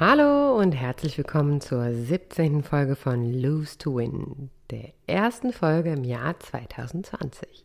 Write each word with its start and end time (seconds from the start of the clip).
Hallo 0.00 0.56
und 0.56 0.76
herzlich 0.76 1.18
willkommen 1.18 1.60
zur 1.60 1.92
17. 1.92 2.62
Folge 2.62 2.94
von 2.94 3.24
Lose 3.42 3.78
to 3.78 3.96
Win, 3.96 4.48
der 4.70 4.92
ersten 5.08 5.52
Folge 5.52 5.90
im 5.90 6.04
Jahr 6.04 6.38
2020. 6.38 7.64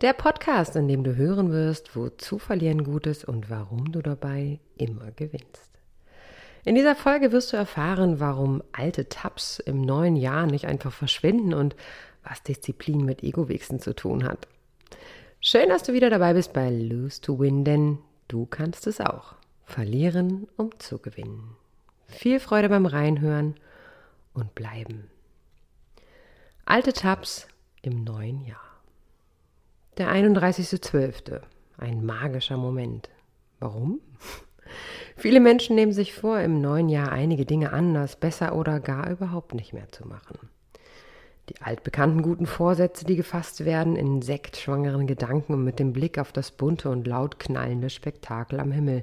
Der 0.00 0.12
Podcast, 0.12 0.74
in 0.74 0.88
dem 0.88 1.04
du 1.04 1.14
hören 1.14 1.52
wirst, 1.52 1.94
wozu 1.94 2.40
verlieren 2.40 2.82
gut 2.82 3.06
ist 3.06 3.24
und 3.26 3.48
warum 3.48 3.92
du 3.92 4.02
dabei 4.02 4.58
immer 4.76 5.12
gewinnst. 5.12 5.70
In 6.64 6.74
dieser 6.74 6.96
Folge 6.96 7.30
wirst 7.30 7.52
du 7.52 7.56
erfahren, 7.56 8.18
warum 8.18 8.60
alte 8.72 9.08
Tabs 9.08 9.60
im 9.60 9.82
neuen 9.82 10.16
Jahr 10.16 10.46
nicht 10.46 10.66
einfach 10.66 10.92
verschwinden 10.92 11.54
und 11.54 11.76
was 12.24 12.42
Disziplin 12.42 13.04
mit 13.04 13.22
Ego-Wichsen 13.22 13.78
zu 13.78 13.94
tun 13.94 14.24
hat. 14.24 14.48
Schön, 15.40 15.68
dass 15.68 15.84
du 15.84 15.92
wieder 15.92 16.10
dabei 16.10 16.32
bist 16.34 16.52
bei 16.52 16.70
Lose 16.70 17.20
to 17.20 17.38
Win, 17.38 17.62
denn 17.62 17.98
du 18.26 18.46
kannst 18.46 18.88
es 18.88 19.00
auch. 19.00 19.36
Verlieren, 19.66 20.46
um 20.56 20.70
zu 20.78 20.98
gewinnen. 20.98 21.56
Viel 22.06 22.38
Freude 22.40 22.68
beim 22.68 22.86
Reinhören 22.86 23.56
und 24.32 24.54
bleiben. 24.54 25.10
Alte 26.64 26.92
Tabs 26.92 27.48
im 27.82 28.04
neuen 28.04 28.44
Jahr. 28.46 28.60
Der 29.98 30.08
31.12. 30.08 31.40
Ein 31.78 32.06
magischer 32.06 32.56
Moment. 32.56 33.10
Warum? 33.58 34.00
Viele 35.16 35.40
Menschen 35.40 35.74
nehmen 35.74 35.92
sich 35.92 36.14
vor, 36.14 36.40
im 36.40 36.60
neuen 36.60 36.88
Jahr 36.88 37.10
einige 37.10 37.44
Dinge 37.44 37.72
anders, 37.72 38.16
besser 38.16 38.54
oder 38.54 38.78
gar 38.78 39.10
überhaupt 39.10 39.52
nicht 39.52 39.72
mehr 39.72 39.90
zu 39.90 40.06
machen. 40.06 40.38
Die 41.48 41.60
altbekannten 41.60 42.22
guten 42.22 42.46
Vorsätze, 42.46 43.04
die 43.04 43.16
gefasst 43.16 43.64
werden 43.64 43.96
in 43.96 44.22
sektschwangeren 44.22 45.06
Gedanken 45.06 45.54
und 45.54 45.64
mit 45.64 45.78
dem 45.78 45.92
Blick 45.92 46.18
auf 46.18 46.32
das 46.32 46.50
bunte 46.50 46.88
und 46.88 47.06
laut 47.06 47.38
knallende 47.38 47.90
Spektakel 47.90 48.60
am 48.60 48.72
Himmel 48.72 49.02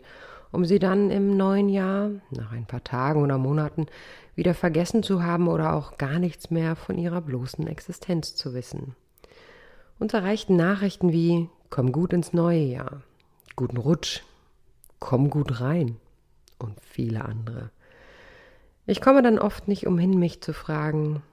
um 0.54 0.66
sie 0.66 0.80
dann 0.80 1.10
im 1.10 1.36
neuen 1.36 1.68
Jahr, 1.68 2.12
nach 2.30 2.52
ein 2.52 2.66
paar 2.66 2.84
Tagen 2.84 3.24
oder 3.24 3.38
Monaten, 3.38 3.88
wieder 4.36 4.54
vergessen 4.54 5.04
zu 5.04 5.24
haben 5.24 5.48
oder 5.48 5.74
auch 5.74 5.98
gar 5.98 6.20
nichts 6.20 6.52
mehr 6.52 6.76
von 6.76 6.98
ihrer 6.98 7.22
bloßen 7.22 7.68
Existenz 7.68 8.36
zu 8.36 8.54
wissen. 8.54 8.96
Uns 10.00 10.14
erreichten 10.14 10.56
Nachrichten 10.56 11.12
wie 11.12 11.50
Komm 11.72 11.92
gut 11.92 12.14
ins 12.14 12.34
neue 12.34 12.60
Jahr, 12.60 13.02
guten 13.56 13.78
Rutsch, 13.78 14.22
komm 15.00 15.32
gut 15.32 15.60
rein 15.60 15.98
und 16.60 16.80
viele 16.82 17.26
andere. 17.26 17.72
Ich 18.86 19.02
komme 19.02 19.24
dann 19.24 19.40
oft 19.40 19.68
nicht 19.68 19.88
umhin, 19.88 20.20
mich 20.20 20.40
zu 20.42 20.54
fragen, 20.54 21.24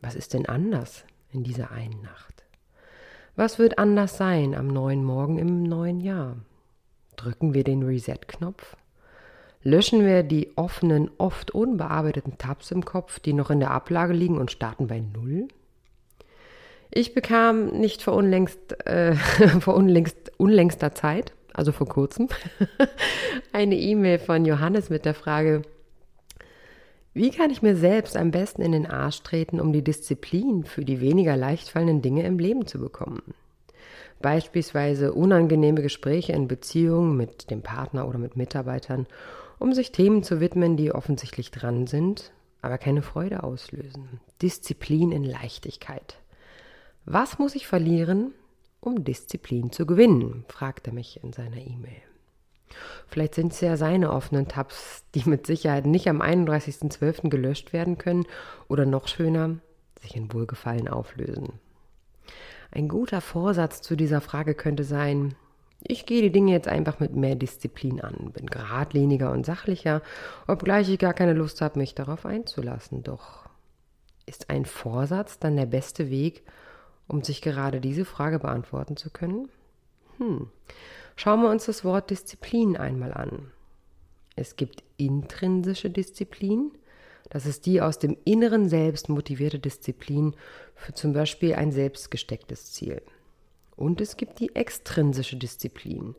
was 0.00 0.16
ist 0.16 0.34
denn 0.34 0.46
anders 0.46 1.04
in 1.30 1.44
dieser 1.44 1.70
einen 1.70 2.02
Nacht? 2.02 2.42
Was 3.36 3.60
wird 3.60 3.78
anders 3.78 4.16
sein 4.16 4.56
am 4.56 4.66
neuen 4.66 5.04
Morgen 5.04 5.38
im 5.38 5.62
neuen 5.62 6.00
Jahr? 6.00 6.38
Drücken 7.18 7.52
wir 7.52 7.64
den 7.64 7.82
Reset-Knopf? 7.82 8.76
Löschen 9.64 10.06
wir 10.06 10.22
die 10.22 10.56
offenen, 10.56 11.10
oft 11.18 11.50
unbearbeiteten 11.50 12.38
Tabs 12.38 12.70
im 12.70 12.84
Kopf, 12.84 13.18
die 13.18 13.32
noch 13.32 13.50
in 13.50 13.58
der 13.58 13.72
Ablage 13.72 14.12
liegen 14.12 14.38
und 14.38 14.52
starten 14.52 14.86
bei 14.86 15.00
Null? 15.00 15.48
Ich 16.90 17.14
bekam 17.14 17.66
nicht 17.66 18.02
vor 18.02 18.14
unlängst, 18.14 18.86
äh, 18.86 19.14
vor 19.60 19.74
unlängst, 19.74 20.32
unlängster 20.38 20.94
Zeit, 20.94 21.32
also 21.52 21.72
vor 21.72 21.88
kurzem, 21.88 22.28
eine 23.52 23.76
E-Mail 23.76 24.20
von 24.20 24.44
Johannes 24.44 24.88
mit 24.88 25.04
der 25.04 25.14
Frage, 25.14 25.62
wie 27.14 27.30
kann 27.30 27.50
ich 27.50 27.62
mir 27.62 27.74
selbst 27.74 28.16
am 28.16 28.30
besten 28.30 28.62
in 28.62 28.70
den 28.70 28.86
Arsch 28.86 29.22
treten, 29.22 29.60
um 29.60 29.72
die 29.72 29.82
Disziplin 29.82 30.62
für 30.62 30.84
die 30.84 31.00
weniger 31.00 31.36
leicht 31.36 31.68
fallenden 31.68 32.00
Dinge 32.00 32.24
im 32.24 32.38
Leben 32.38 32.66
zu 32.66 32.78
bekommen? 32.78 33.22
Beispielsweise 34.20 35.12
unangenehme 35.12 35.82
Gespräche 35.82 36.32
in 36.32 36.48
Beziehungen 36.48 37.16
mit 37.16 37.50
dem 37.50 37.62
Partner 37.62 38.08
oder 38.08 38.18
mit 38.18 38.36
Mitarbeitern, 38.36 39.06
um 39.58 39.72
sich 39.72 39.92
Themen 39.92 40.22
zu 40.22 40.40
widmen, 40.40 40.76
die 40.76 40.92
offensichtlich 40.92 41.50
dran 41.50 41.86
sind, 41.86 42.32
aber 42.62 42.78
keine 42.78 43.02
Freude 43.02 43.42
auslösen. 43.42 44.20
Disziplin 44.42 45.12
in 45.12 45.24
Leichtigkeit. 45.24 46.18
Was 47.04 47.38
muss 47.38 47.54
ich 47.54 47.66
verlieren, 47.66 48.32
um 48.80 49.04
Disziplin 49.04 49.72
zu 49.72 49.86
gewinnen? 49.86 50.44
fragt 50.48 50.86
er 50.86 50.92
mich 50.92 51.22
in 51.22 51.32
seiner 51.32 51.56
E-Mail. 51.56 52.02
Vielleicht 53.06 53.34
sind 53.34 53.52
es 53.52 53.60
ja 53.60 53.76
seine 53.76 54.12
offenen 54.12 54.48
Tabs, 54.48 55.04
die 55.14 55.28
mit 55.28 55.46
Sicherheit 55.46 55.86
nicht 55.86 56.08
am 56.08 56.20
31.12. 56.20 57.30
gelöscht 57.30 57.72
werden 57.72 57.98
können 57.98 58.26
oder 58.68 58.84
noch 58.84 59.08
schöner, 59.08 59.56
sich 60.00 60.16
in 60.16 60.32
Wohlgefallen 60.32 60.88
auflösen. 60.88 61.54
Ein 62.70 62.88
guter 62.88 63.20
Vorsatz 63.20 63.82
zu 63.82 63.96
dieser 63.96 64.20
Frage 64.20 64.54
könnte 64.54 64.84
sein, 64.84 65.34
ich 65.82 66.06
gehe 66.06 66.22
die 66.22 66.32
Dinge 66.32 66.52
jetzt 66.52 66.68
einfach 66.68 66.98
mit 66.98 67.14
mehr 67.14 67.36
Disziplin 67.36 68.00
an, 68.00 68.32
bin 68.32 68.46
geradliniger 68.46 69.30
und 69.30 69.46
sachlicher, 69.46 70.02
obgleich 70.46 70.88
ich 70.90 70.98
gar 70.98 71.14
keine 71.14 71.34
Lust 71.34 71.60
habe, 71.60 71.78
mich 71.78 71.94
darauf 71.94 72.26
einzulassen. 72.26 73.02
Doch 73.04 73.48
ist 74.26 74.50
ein 74.50 74.64
Vorsatz 74.64 75.38
dann 75.38 75.56
der 75.56 75.66
beste 75.66 76.10
Weg, 76.10 76.42
um 77.06 77.22
sich 77.22 77.40
gerade 77.42 77.80
diese 77.80 78.04
Frage 78.04 78.38
beantworten 78.38 78.96
zu 78.96 79.10
können? 79.10 79.48
Hm. 80.18 80.48
Schauen 81.16 81.42
wir 81.42 81.50
uns 81.50 81.66
das 81.66 81.84
Wort 81.84 82.10
Disziplin 82.10 82.76
einmal 82.76 83.14
an. 83.14 83.50
Es 84.36 84.56
gibt 84.56 84.84
intrinsische 84.96 85.90
Disziplin, 85.90 86.72
das 87.30 87.46
ist 87.46 87.66
die 87.66 87.80
aus 87.80 87.98
dem 87.98 88.16
inneren 88.24 88.68
Selbst 88.68 89.08
motivierte 89.08 89.58
Disziplin 89.58 90.34
für 90.74 90.94
zum 90.94 91.12
Beispiel 91.12 91.54
ein 91.54 91.72
selbstgestecktes 91.72 92.72
Ziel. 92.72 93.02
Und 93.76 94.00
es 94.00 94.16
gibt 94.16 94.40
die 94.40 94.56
extrinsische 94.56 95.36
Disziplin. 95.36 96.14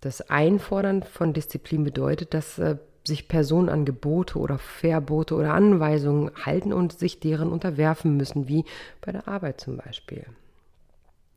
Das 0.00 0.30
Einfordern 0.30 1.02
von 1.02 1.32
Disziplin 1.32 1.84
bedeutet, 1.84 2.34
dass 2.34 2.58
äh, 2.58 2.76
sich 3.04 3.28
Personen 3.28 3.68
an 3.68 3.84
Gebote 3.84 4.38
oder 4.38 4.58
Verbote 4.58 5.34
oder 5.34 5.54
Anweisungen 5.54 6.30
halten 6.44 6.72
und 6.72 6.98
sich 6.98 7.20
deren 7.20 7.50
unterwerfen 7.50 8.16
müssen, 8.16 8.48
wie 8.48 8.64
bei 9.00 9.12
der 9.12 9.28
Arbeit 9.28 9.60
zum 9.60 9.78
Beispiel. 9.78 10.26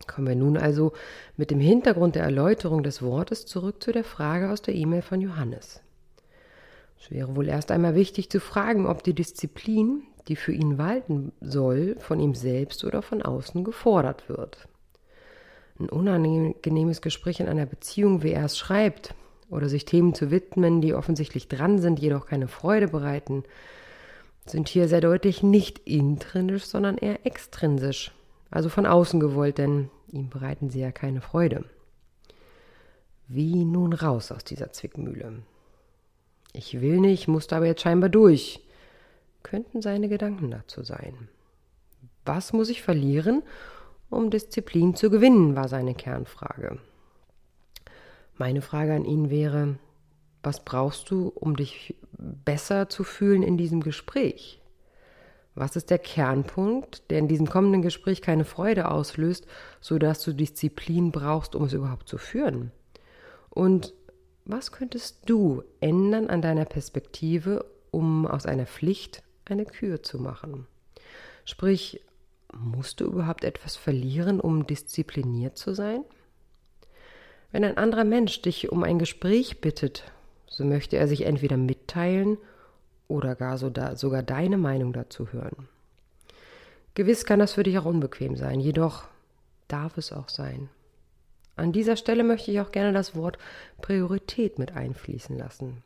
Kommen 0.07 0.27
wir 0.27 0.35
nun 0.35 0.57
also 0.57 0.93
mit 1.37 1.51
dem 1.51 1.59
Hintergrund 1.59 2.15
der 2.15 2.23
Erläuterung 2.23 2.83
des 2.83 3.01
Wortes 3.01 3.45
zurück 3.45 3.81
zu 3.83 3.91
der 3.91 4.03
Frage 4.03 4.49
aus 4.49 4.61
der 4.61 4.75
E-Mail 4.75 5.01
von 5.01 5.21
Johannes. 5.21 5.81
Es 6.99 7.11
wäre 7.11 7.35
wohl 7.35 7.47
erst 7.47 7.71
einmal 7.71 7.95
wichtig 7.95 8.29
zu 8.29 8.39
fragen, 8.39 8.85
ob 8.85 9.03
die 9.03 9.13
Disziplin, 9.13 10.03
die 10.27 10.35
für 10.35 10.51
ihn 10.51 10.77
walten 10.77 11.31
soll, 11.41 11.95
von 11.99 12.19
ihm 12.19 12.35
selbst 12.35 12.83
oder 12.83 13.01
von 13.01 13.21
außen 13.21 13.63
gefordert 13.63 14.27
wird. 14.27 14.67
Ein 15.79 15.89
unangenehmes 15.89 17.01
Gespräch 17.01 17.39
in 17.39 17.47
einer 17.47 17.65
Beziehung, 17.65 18.21
wie 18.21 18.33
er 18.33 18.45
es 18.45 18.57
schreibt, 18.57 19.15
oder 19.49 19.69
sich 19.69 19.85
Themen 19.85 20.13
zu 20.13 20.29
widmen, 20.29 20.81
die 20.81 20.93
offensichtlich 20.93 21.47
dran 21.47 21.79
sind, 21.79 21.99
jedoch 21.99 22.25
keine 22.25 22.47
Freude 22.47 22.89
bereiten, 22.89 23.43
sind 24.45 24.67
hier 24.67 24.87
sehr 24.87 25.01
deutlich 25.01 25.41
nicht 25.41 25.79
intrinsisch, 25.79 26.65
sondern 26.65 26.97
eher 26.97 27.25
extrinsisch, 27.25 28.11
also 28.51 28.69
von 28.69 28.85
außen 28.85 29.19
gewollt, 29.19 29.57
denn 29.57 29.89
ihm 30.11 30.29
bereiten 30.29 30.69
sie 30.69 30.81
ja 30.81 30.91
keine 30.91 31.21
Freude. 31.21 31.63
Wie 33.27 33.63
nun 33.63 33.93
raus 33.93 34.31
aus 34.31 34.43
dieser 34.43 34.71
Zwickmühle? 34.71 35.43
Ich 36.53 36.81
will 36.81 36.99
nicht, 36.99 37.27
musste 37.27 37.55
aber 37.55 37.65
jetzt 37.65 37.81
scheinbar 37.81 38.09
durch. 38.09 38.61
Könnten 39.43 39.81
seine 39.81 40.09
Gedanken 40.09 40.51
dazu 40.51 40.83
sein. 40.83 41.29
Was 42.25 42.53
muss 42.53 42.69
ich 42.69 42.81
verlieren, 42.81 43.43
um 44.09 44.29
Disziplin 44.29 44.95
zu 44.95 45.09
gewinnen, 45.09 45.55
war 45.55 45.67
seine 45.67 45.93
Kernfrage. 45.93 46.79
Meine 48.37 48.61
Frage 48.61 48.93
an 48.93 49.05
ihn 49.05 49.29
wäre, 49.29 49.77
was 50.41 50.63
brauchst 50.63 51.11
du, 51.11 51.27
um 51.27 51.55
dich 51.55 51.95
besser 52.17 52.89
zu 52.89 53.03
fühlen 53.03 53.43
in 53.43 53.57
diesem 53.57 53.81
Gespräch? 53.81 54.61
Was 55.55 55.75
ist 55.75 55.89
der 55.89 55.99
Kernpunkt, 55.99 57.09
der 57.11 57.19
in 57.19 57.27
diesem 57.27 57.49
kommenden 57.49 57.81
Gespräch 57.81 58.21
keine 58.21 58.45
Freude 58.45 58.89
auslöst, 58.89 59.45
sodass 59.81 60.23
du 60.23 60.33
Disziplin 60.33 61.11
brauchst, 61.11 61.55
um 61.55 61.65
es 61.65 61.73
überhaupt 61.73 62.07
zu 62.07 62.17
führen? 62.17 62.71
Und 63.49 63.93
was 64.49 64.71
könntest 64.71 65.29
du 65.29 65.63
ändern 65.79 66.27
an 66.27 66.41
deiner 66.41 66.65
Perspektive, 66.65 67.65
um 67.91 68.25
aus 68.25 68.45
einer 68.45 68.65
Pflicht 68.65 69.21
eine 69.45 69.65
Kür 69.65 70.01
zu 70.01 70.19
machen? 70.19 70.65
Sprich, 71.45 72.01
musst 72.51 72.99
du 72.99 73.05
überhaupt 73.05 73.43
etwas 73.43 73.75
verlieren, 73.75 74.39
um 74.39 74.65
diszipliniert 74.65 75.57
zu 75.57 75.73
sein? 75.75 76.03
Wenn 77.51 77.63
ein 77.63 77.77
anderer 77.77 78.03
Mensch 78.03 78.41
dich 78.41 78.71
um 78.71 78.83
ein 78.83 78.97
Gespräch 78.97 79.61
bittet, 79.61 80.11
so 80.47 80.65
möchte 80.65 80.97
er 80.97 81.07
sich 81.07 81.25
entweder 81.25 81.57
mitteilen 81.57 82.37
oder 83.07 83.35
gar 83.35 83.57
so 83.57 83.69
da, 83.69 83.95
sogar 83.95 84.23
deine 84.23 84.57
Meinung 84.57 84.93
dazu 84.93 85.31
hören. 85.31 85.67
Gewiss 86.95 87.23
kann 87.23 87.39
das 87.39 87.53
für 87.53 87.63
dich 87.63 87.77
auch 87.77 87.85
unbequem 87.85 88.35
sein, 88.35 88.59
jedoch 88.59 89.05
darf 89.67 89.97
es 89.97 90.11
auch 90.11 90.29
sein. 90.29 90.69
An 91.59 91.73
dieser 91.73 91.97
Stelle 91.97 92.23
möchte 92.23 92.51
ich 92.51 92.61
auch 92.61 92.71
gerne 92.71 92.93
das 92.93 93.15
Wort 93.15 93.37
Priorität 93.81 94.59
mit 94.59 94.71
einfließen 94.71 95.37
lassen. 95.37 95.83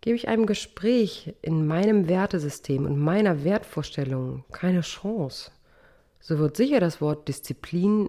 Gebe 0.00 0.16
ich 0.16 0.26
einem 0.26 0.46
Gespräch 0.46 1.34
in 1.42 1.66
meinem 1.66 2.08
Wertesystem 2.08 2.86
und 2.86 2.98
meiner 2.98 3.44
Wertvorstellung 3.44 4.44
keine 4.50 4.80
Chance, 4.80 5.52
so 6.18 6.38
wird 6.38 6.56
sicher 6.56 6.80
das 6.80 7.02
Wort 7.02 7.28
Disziplin 7.28 8.08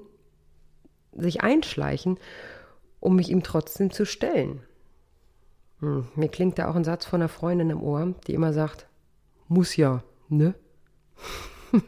sich 1.12 1.42
einschleichen, 1.42 2.18
um 3.02 3.18
mich 3.18 3.30
ihm 3.30 3.44
trotzdem 3.44 3.92
zu 3.92 4.06
stellen. 4.06 4.62
Hm, 5.82 6.08
mir 6.16 6.30
klingt 6.30 6.58
da 6.58 6.70
auch 6.70 6.76
ein 6.76 6.86
Satz 6.86 7.06
von 7.06 7.22
einer 7.22 7.30
Freundin 7.30 7.70
im 7.70 7.84
Ohr, 7.84 8.16
die 8.28 8.34
immer 8.34 8.54
sagt, 8.54 8.88
muss 9.50 9.76
ja, 9.76 10.04
ne? 10.30 10.56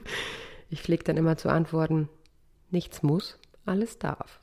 ich 0.69 0.81
pflege 0.81 1.05
dann 1.05 1.15
immer 1.15 1.37
zu 1.37 1.47
antworten, 1.47 2.09
nichts 2.69 3.01
muss, 3.01 3.39
alles 3.65 3.99
darf. 3.99 4.39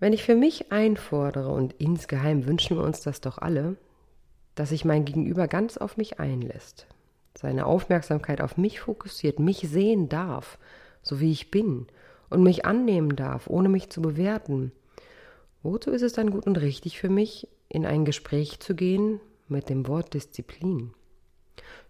Wenn 0.00 0.12
ich 0.12 0.22
für 0.22 0.36
mich 0.36 0.70
einfordere, 0.70 1.50
und 1.50 1.72
insgeheim 1.74 2.46
wünschen 2.46 2.76
wir 2.76 2.84
uns 2.84 3.00
das 3.00 3.20
doch 3.20 3.38
alle, 3.38 3.76
dass 4.54 4.68
sich 4.70 4.84
mein 4.84 5.04
Gegenüber 5.04 5.48
ganz 5.48 5.76
auf 5.76 5.96
mich 5.96 6.20
einlässt, 6.20 6.86
seine 7.36 7.66
Aufmerksamkeit 7.66 8.40
auf 8.40 8.56
mich 8.56 8.80
fokussiert, 8.80 9.38
mich 9.38 9.68
sehen 9.68 10.08
darf, 10.08 10.58
so 11.02 11.20
wie 11.20 11.32
ich 11.32 11.50
bin, 11.50 11.86
und 12.30 12.42
mich 12.42 12.64
annehmen 12.64 13.16
darf, 13.16 13.48
ohne 13.48 13.68
mich 13.68 13.90
zu 13.90 14.02
bewerten, 14.02 14.72
wozu 15.62 15.90
ist 15.90 16.02
es 16.02 16.12
dann 16.12 16.30
gut 16.30 16.46
und 16.46 16.60
richtig 16.60 16.98
für 16.98 17.08
mich, 17.08 17.48
in 17.68 17.84
ein 17.84 18.04
Gespräch 18.04 18.60
zu 18.60 18.74
gehen 18.74 19.20
mit 19.48 19.68
dem 19.68 19.88
Wort 19.88 20.14
Disziplin? 20.14 20.92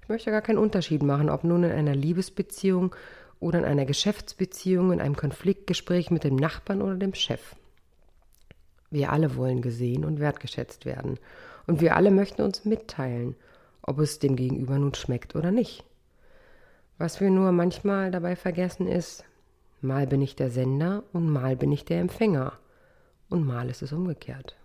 Ich 0.02 0.08
möchte 0.08 0.30
gar 0.30 0.42
keinen 0.42 0.58
Unterschied 0.58 1.02
machen, 1.02 1.28
ob 1.28 1.44
nun 1.44 1.64
in 1.64 1.72
einer 1.72 1.94
Liebesbeziehung 1.94 2.94
oder 3.40 3.60
in 3.60 3.64
einer 3.64 3.84
Geschäftsbeziehung, 3.84 4.92
in 4.92 5.00
einem 5.00 5.16
Konfliktgespräch 5.16 6.10
mit 6.10 6.24
dem 6.24 6.36
Nachbarn 6.36 6.82
oder 6.82 6.96
dem 6.96 7.14
Chef. 7.14 7.54
Wir 8.90 9.12
alle 9.12 9.36
wollen 9.36 9.62
gesehen 9.62 10.04
und 10.04 10.20
wertgeschätzt 10.20 10.86
werden. 10.86 11.18
Und 11.66 11.80
wir 11.80 11.96
alle 11.96 12.10
möchten 12.10 12.42
uns 12.42 12.64
mitteilen, 12.64 13.36
ob 13.82 13.98
es 13.98 14.18
dem 14.18 14.36
Gegenüber 14.36 14.78
nun 14.78 14.94
schmeckt 14.94 15.36
oder 15.36 15.50
nicht. 15.50 15.84
Was 16.96 17.20
wir 17.20 17.30
nur 17.30 17.52
manchmal 17.52 18.10
dabei 18.10 18.34
vergessen 18.34 18.88
ist, 18.88 19.24
mal 19.80 20.06
bin 20.06 20.22
ich 20.22 20.34
der 20.34 20.50
Sender 20.50 21.04
und 21.12 21.30
mal 21.30 21.56
bin 21.56 21.70
ich 21.70 21.84
der 21.84 22.00
Empfänger 22.00 22.54
und 23.28 23.46
mal 23.46 23.68
ist 23.68 23.82
es 23.82 23.92
umgekehrt. 23.92 24.56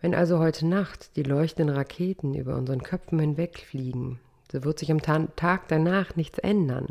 Wenn 0.00 0.14
also 0.14 0.38
heute 0.38 0.66
Nacht 0.66 1.16
die 1.16 1.22
leuchtenden 1.22 1.74
Raketen 1.74 2.34
über 2.34 2.56
unseren 2.56 2.82
Köpfen 2.82 3.18
hinwegfliegen, 3.18 4.18
so 4.50 4.64
wird 4.64 4.78
sich 4.78 4.90
am 4.90 5.02
Tag 5.02 5.68
danach 5.68 6.16
nichts 6.16 6.38
ändern. 6.38 6.86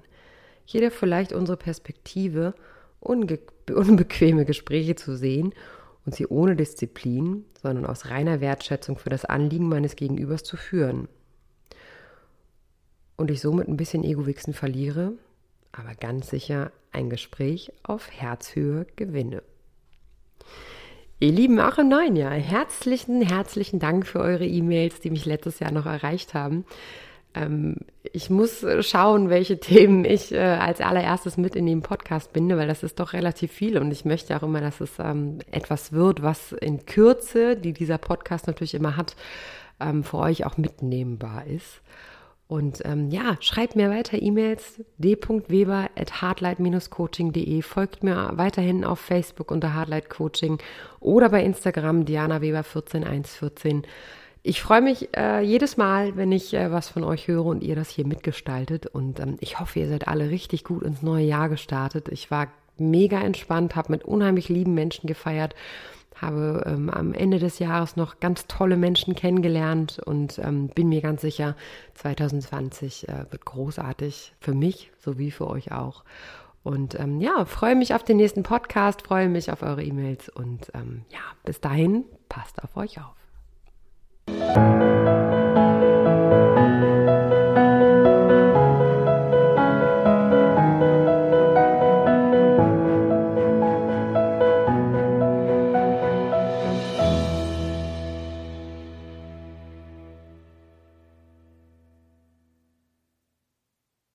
Jeder 0.69 0.91
vielleicht 0.91 1.33
unsere 1.33 1.57
Perspektive 1.57 2.53
unbequeme 2.99 4.45
Gespräche 4.45 4.95
zu 4.95 5.17
sehen 5.17 5.55
und 6.05 6.13
sie 6.13 6.27
ohne 6.27 6.55
Disziplin, 6.55 7.43
sondern 7.59 7.87
aus 7.87 8.11
reiner 8.11 8.39
Wertschätzung 8.39 8.99
für 8.99 9.09
das 9.09 9.25
Anliegen 9.25 9.67
meines 9.67 9.95
Gegenübers 9.95 10.43
zu 10.43 10.57
führen. 10.57 11.07
Und 13.17 13.31
ich 13.31 13.41
somit 13.41 13.67
ein 13.67 13.77
bisschen 13.77 14.03
Ego-Wichsen 14.03 14.53
verliere, 14.53 15.13
aber 15.71 15.95
ganz 15.95 16.29
sicher 16.29 16.71
ein 16.91 17.09
Gespräch 17.09 17.71
auf 17.81 18.11
Herzhöhe 18.11 18.85
gewinne. 18.95 19.41
Ihr 21.19 21.31
Lieben, 21.31 21.59
auch 21.59 21.79
im 21.79 21.89
neuen 21.89 22.15
Jahr, 22.15 22.33
herzlichen, 22.33 23.23
herzlichen 23.23 23.79
Dank 23.79 24.05
für 24.05 24.19
eure 24.19 24.45
E-Mails, 24.45 24.99
die 24.99 25.09
mich 25.09 25.25
letztes 25.25 25.59
Jahr 25.59 25.71
noch 25.71 25.87
erreicht 25.87 26.35
haben. 26.35 26.63
Ähm, 27.35 27.77
ich 28.03 28.29
muss 28.29 28.65
schauen, 28.81 29.29
welche 29.29 29.59
Themen 29.59 30.05
ich 30.05 30.31
äh, 30.31 30.39
als 30.39 30.81
allererstes 30.81 31.37
mit 31.37 31.55
in 31.55 31.65
den 31.65 31.81
Podcast 31.81 32.33
binde, 32.33 32.57
weil 32.57 32.67
das 32.67 32.83
ist 32.83 32.99
doch 32.99 33.13
relativ 33.13 33.51
viel 33.51 33.77
und 33.77 33.91
ich 33.91 34.05
möchte 34.05 34.35
auch 34.35 34.43
immer, 34.43 34.61
dass 34.61 34.81
es 34.81 34.99
ähm, 34.99 35.39
etwas 35.51 35.91
wird, 35.91 36.21
was 36.23 36.53
in 36.53 36.85
Kürze, 36.85 37.55
die 37.55 37.73
dieser 37.73 37.97
Podcast 37.97 38.47
natürlich 38.47 38.73
immer 38.73 38.97
hat, 38.97 39.15
ähm, 39.79 40.03
für 40.03 40.17
euch 40.17 40.45
auch 40.45 40.57
mitnehmbar 40.57 41.45
ist. 41.45 41.81
Und 42.49 42.81
ähm, 42.83 43.11
ja, 43.11 43.37
schreibt 43.41 43.75
mir 43.75 43.91
weiter 43.91 44.19
E-Mails 44.19 44.81
d.weber 44.97 45.91
at 45.95 46.21
hardlight-coaching.de. 46.23 47.61
Folgt 47.61 48.01
mir 48.01 48.31
weiterhin 48.33 48.83
auf 48.83 48.99
Facebook 48.99 49.51
unter 49.51 49.75
Hardlight 49.75 50.09
Coaching 50.09 50.57
oder 50.99 51.29
bei 51.29 51.43
Instagram 51.43 52.05
Diana 52.05 52.41
Weber 52.41 52.63
14114. 52.63 53.83
Ich 54.49 54.63
freue 54.63 54.81
mich 54.81 55.15
äh, 55.15 55.41
jedes 55.41 55.77
Mal, 55.77 56.17
wenn 56.17 56.31
ich 56.31 56.55
äh, 56.55 56.71
was 56.71 56.89
von 56.89 57.03
euch 57.03 57.27
höre 57.27 57.45
und 57.45 57.61
ihr 57.61 57.75
das 57.75 57.91
hier 57.91 58.07
mitgestaltet. 58.07 58.87
Und 58.87 59.19
ähm, 59.19 59.37
ich 59.41 59.59
hoffe, 59.59 59.77
ihr 59.77 59.87
seid 59.87 60.07
alle 60.07 60.31
richtig 60.31 60.63
gut 60.63 60.81
ins 60.81 61.03
neue 61.03 61.23
Jahr 61.23 61.49
gestartet. 61.49 62.09
Ich 62.09 62.31
war 62.31 62.47
mega 62.79 63.21
entspannt, 63.21 63.75
habe 63.75 63.91
mit 63.91 64.05
unheimlich 64.05 64.49
lieben 64.49 64.73
Menschen 64.73 65.05
gefeiert, 65.05 65.53
habe 66.15 66.63
ähm, 66.65 66.89
am 66.89 67.13
Ende 67.13 67.37
des 67.37 67.59
Jahres 67.59 67.95
noch 67.95 68.19
ganz 68.19 68.47
tolle 68.47 68.75
Menschen 68.75 69.13
kennengelernt 69.13 70.01
und 70.03 70.39
ähm, 70.39 70.69
bin 70.69 70.89
mir 70.89 71.01
ganz 71.01 71.21
sicher, 71.21 71.55
2020 71.93 73.07
äh, 73.07 73.25
wird 73.29 73.45
großartig 73.45 74.33
für 74.39 74.55
mich 74.55 74.89
sowie 74.97 75.29
für 75.29 75.45
euch 75.45 75.71
auch. 75.73 76.03
Und 76.63 76.99
ähm, 76.99 77.21
ja, 77.21 77.45
freue 77.45 77.75
mich 77.75 77.93
auf 77.93 78.01
den 78.01 78.17
nächsten 78.17 78.41
Podcast, 78.41 79.03
freue 79.03 79.29
mich 79.29 79.51
auf 79.51 79.61
eure 79.61 79.83
E-Mails 79.83 80.27
und 80.27 80.71
ähm, 80.73 81.05
ja, 81.11 81.19
bis 81.45 81.61
dahin, 81.61 82.05
passt 82.29 82.63
auf 82.63 82.75
euch 82.75 82.99
auf. 82.99 83.18
Thank 84.51 84.81
you. 84.81 85.08